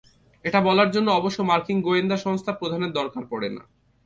[0.45, 3.63] এটা বলার জন্য অবশ্য মার্কিন গোয়েন্দা সংস্থার প্রধানের দরকার পড়ে না।